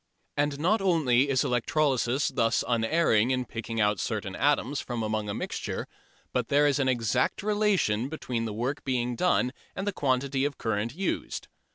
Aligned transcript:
And 0.35 0.57
not 0.59 0.81
only 0.81 1.29
is 1.29 1.43
electrolysis 1.43 2.29
thus 2.29 2.63
unerring 2.67 3.29
in 3.29 3.45
picking 3.45 3.79
out 3.79 3.99
certain 3.99 4.35
atoms 4.35 4.81
from 4.81 5.03
among 5.03 5.29
a 5.29 5.33
mixture, 5.35 5.87
but 6.33 6.47
there 6.47 6.65
is 6.65 6.79
an 6.79 6.87
exact 6.87 7.43
relation 7.43 8.09
between 8.09 8.45
the 8.45 8.51
work 8.51 8.83
done 8.83 9.51
and 9.75 9.85
the 9.85 9.93
quantity 9.93 10.43
of 10.43 10.57
current 10.57 10.95
used. 10.95 11.49